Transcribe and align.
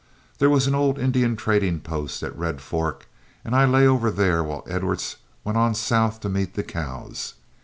There 0.39 0.49
was 0.49 0.65
an 0.65 0.73
old 0.73 0.97
Indian 0.97 1.35
trading 1.35 1.79
post 1.79 2.23
at 2.23 2.35
Red 2.35 2.59
Fork, 2.59 3.05
and 3.45 3.55
I 3.55 3.65
lay 3.65 3.85
over 3.85 4.09
there 4.09 4.43
while 4.43 4.65
Edwards 4.67 5.17
went 5.43 5.59
on 5.59 5.75
south 5.75 6.21
to 6.21 6.27
meet 6.27 6.55
the 6.55 6.63
cows. 6.63 7.35